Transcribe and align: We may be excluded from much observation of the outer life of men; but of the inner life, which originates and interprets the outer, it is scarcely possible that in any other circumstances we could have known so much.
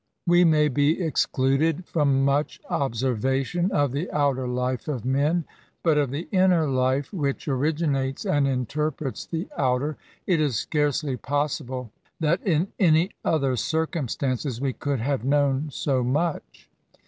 We 0.25 0.43
may 0.45 0.67
be 0.67 0.99
excluded 0.99 1.85
from 1.85 2.25
much 2.25 2.59
observation 2.71 3.71
of 3.71 3.91
the 3.91 4.09
outer 4.11 4.47
life 4.47 4.87
of 4.87 5.05
men; 5.05 5.45
but 5.83 5.99
of 5.99 6.09
the 6.09 6.27
inner 6.31 6.65
life, 6.67 7.13
which 7.13 7.47
originates 7.47 8.25
and 8.25 8.47
interprets 8.47 9.27
the 9.27 9.47
outer, 9.57 9.97
it 10.25 10.41
is 10.41 10.55
scarcely 10.55 11.17
possible 11.17 11.91
that 12.19 12.41
in 12.41 12.69
any 12.79 13.11
other 13.23 13.55
circumstances 13.55 14.59
we 14.59 14.73
could 14.73 15.01
have 15.01 15.23
known 15.23 15.69
so 15.69 16.03
much. 16.03 16.67